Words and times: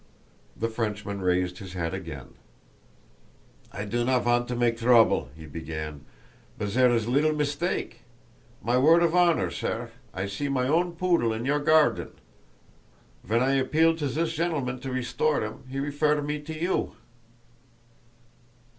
The 0.57 0.67
Frenchman 0.67 1.21
raised 1.21 1.59
his 1.59 1.73
hat 1.73 1.93
again. 1.93 2.33
"I 3.71 3.85
do 3.85 4.03
not 4.03 4.23
vant 4.23 4.47
to 4.47 4.55
make 4.55 4.73
a 4.73 4.77
trouble," 4.85 5.29
he 5.35 5.45
began, 5.45 6.05
"but 6.57 6.69
zere 6.69 6.89
is 6.89 7.07
leetle 7.07 7.33
mistake. 7.33 8.01
My 8.63 8.79
word 8.79 9.03
of 9.03 9.15
honour, 9.15 9.51
sare, 9.51 9.91
I 10.11 10.25
see 10.25 10.49
my 10.49 10.67
own 10.67 10.93
poodle 10.95 11.31
in 11.31 11.45
your 11.45 11.59
garden. 11.59 12.09
Ven 13.23 13.43
I 13.43 13.51
appeal 13.53 13.95
to 13.97 14.07
zis 14.09 14.33
gentilman 14.33 14.79
to 14.79 14.91
restore 14.91 15.43
'im 15.43 15.65
he 15.69 15.77
reffer 15.77 16.25
me 16.25 16.39
to 16.41 16.59
you." 16.59 16.95